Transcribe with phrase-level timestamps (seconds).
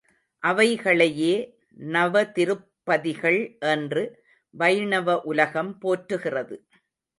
[0.43, 1.33] அவைகளையே
[1.79, 3.39] நவதிருப்பதிகள்
[3.59, 4.03] என்று
[4.53, 6.57] வைணவ உலகம் போற்றுகிறது.